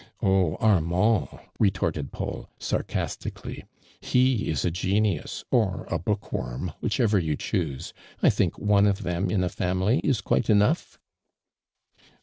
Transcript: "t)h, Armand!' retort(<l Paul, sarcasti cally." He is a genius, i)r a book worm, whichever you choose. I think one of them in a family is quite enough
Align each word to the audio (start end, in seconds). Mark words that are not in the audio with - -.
"t)h, 0.19 0.57
Armand!' 0.59 1.27
retort(<l 1.61 2.11
Paul, 2.11 2.49
sarcasti 2.59 3.29
cally." 3.35 3.65
He 4.11 4.49
is 4.49 4.65
a 4.65 4.71
genius, 4.71 5.45
i)r 5.53 5.85
a 5.93 5.99
book 5.99 6.33
worm, 6.33 6.73
whichever 6.81 7.19
you 7.19 7.35
choose. 7.35 7.93
I 8.23 8.31
think 8.31 8.57
one 8.57 8.87
of 8.87 9.03
them 9.03 9.29
in 9.29 9.43
a 9.43 9.47
family 9.49 9.99
is 9.99 10.21
quite 10.21 10.49
enough 10.49 10.97